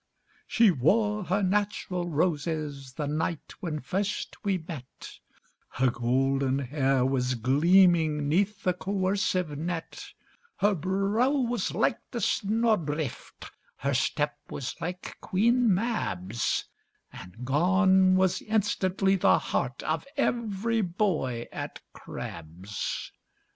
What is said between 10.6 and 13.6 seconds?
brow was like the snawdrift, ŌĆØ